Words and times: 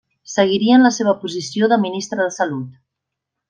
Seguiria 0.35 0.77
en 0.79 0.85
la 0.85 0.91
seva 0.95 1.13
posició 1.25 1.71
de 1.75 1.81
Ministre 1.85 2.21
de 2.25 2.29
Salut. 2.41 2.69